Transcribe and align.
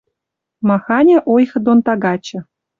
Маханьы 0.67 1.17
ойхы 1.35 1.59
дон 1.65 1.79
тагачы 1.85 2.37